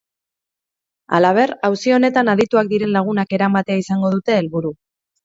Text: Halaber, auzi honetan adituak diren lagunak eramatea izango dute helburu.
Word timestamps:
Halaber, 1.17 1.53
auzi 1.69 1.93
honetan 1.97 2.31
adituak 2.33 2.71
diren 2.71 2.97
lagunak 2.97 3.37
eramatea 3.39 3.77
izango 3.83 4.11
dute 4.17 4.39
helburu. 4.39 4.73